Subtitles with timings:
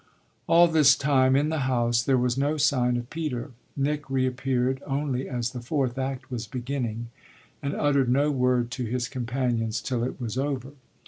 [0.47, 3.51] All this time, in the house, there was no sign of Peter.
[3.77, 7.09] Nick reappeared only as the fourth act was beginning
[7.61, 10.71] and uttered no word to his companions till it was over.